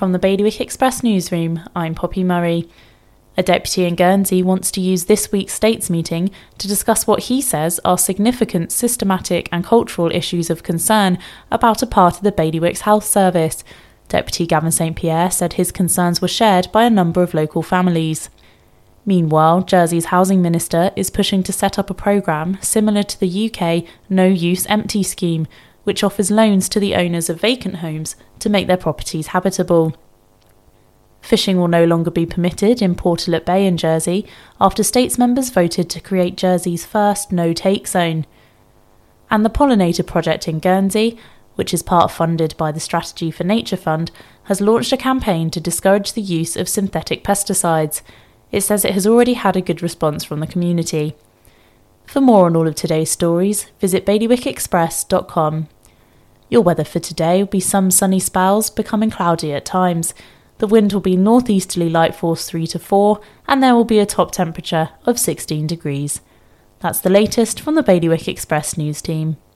[0.00, 2.70] From the Bailiwick Express newsroom, I'm Poppy Murray.
[3.36, 7.42] A deputy in Guernsey wants to use this week's States meeting to discuss what he
[7.42, 11.18] says are significant systematic and cultural issues of concern
[11.50, 13.62] about a part of the Bailiwick's health service.
[14.08, 18.30] Deputy Gavin St Pierre said his concerns were shared by a number of local families.
[19.04, 23.84] Meanwhile, Jersey's housing minister is pushing to set up a programme similar to the UK
[24.08, 25.46] No Use Empty scheme,
[25.84, 29.94] which offers loans to the owners of vacant homes to make their properties habitable.
[31.20, 34.26] Fishing will no longer be permitted in Portelet Bay in Jersey
[34.60, 38.26] after states members voted to create Jersey's first no take zone.
[39.30, 41.18] And the Pollinator Project in Guernsey,
[41.54, 44.10] which is part funded by the Strategy for Nature Fund,
[44.44, 48.02] has launched a campaign to discourage the use of synthetic pesticides.
[48.50, 51.14] It says it has already had a good response from the community.
[52.10, 55.68] For more on all of today's stories, visit bailiwickexpress.com.
[56.48, 60.12] Your weather for today will be some sunny spells, becoming cloudy at times.
[60.58, 64.06] The wind will be northeasterly light force 3 to 4, and there will be a
[64.06, 66.20] top temperature of 16 degrees.
[66.80, 69.36] That's the latest from the Bailiwick Express news team.